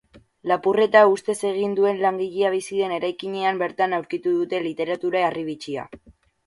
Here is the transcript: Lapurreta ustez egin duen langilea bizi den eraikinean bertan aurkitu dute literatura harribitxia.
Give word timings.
Lapurreta 0.51 1.03
ustez 1.15 1.35
egin 1.49 1.75
duen 1.81 2.01
langilea 2.05 2.51
bizi 2.55 2.81
den 2.81 2.97
eraikinean 2.99 3.63
bertan 3.67 3.95
aurkitu 4.01 4.35
dute 4.43 4.67
literatura 4.71 5.27
harribitxia. 5.29 5.89